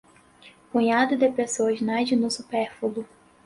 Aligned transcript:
punhado 0.71 1.15
de 1.15 1.29
pessoas 1.31 1.79
nade 1.79 2.15
no 2.15 2.31
supérfluo 2.31 3.05